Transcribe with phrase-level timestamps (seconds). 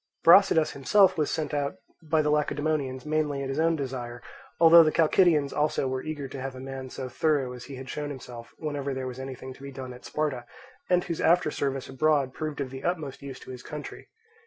[0.25, 4.23] Brasidas himself was sent out by the Lacedaemonians mainly at his own desire,
[4.59, 7.87] although the Chalcidians also were eager to have a man so thorough as he had
[7.87, 10.47] shown himself whenever there was anything to be done at Sparta,
[10.89, 14.09] and whose after service abroad proved of the utmost use to his country.